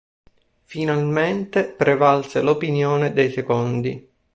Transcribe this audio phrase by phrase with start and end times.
[0.63, 4.09] Finalmente prevalse l'opinione dei secondi.